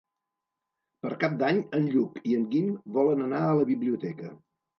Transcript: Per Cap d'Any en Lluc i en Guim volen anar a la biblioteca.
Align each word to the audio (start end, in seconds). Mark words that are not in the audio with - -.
Per 1.03 1.11
Cap 1.23 1.35
d'Any 1.41 1.59
en 1.81 1.85
Lluc 1.97 2.17
i 2.31 2.33
en 2.39 2.49
Guim 2.55 2.73
volen 2.97 3.23
anar 3.27 3.45
a 3.45 3.53
la 3.61 3.69
biblioteca. 3.73 4.33